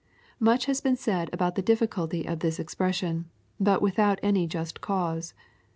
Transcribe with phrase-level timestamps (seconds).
[0.49, 5.35] ]Much has been said about the difficulty of this expression, but without any just cause.